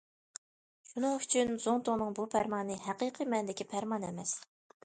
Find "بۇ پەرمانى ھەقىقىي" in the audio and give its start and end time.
2.21-3.31